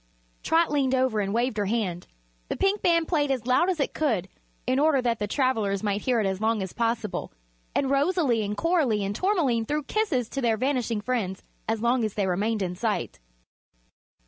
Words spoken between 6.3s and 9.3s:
long as possible and Rosalie and Coralie and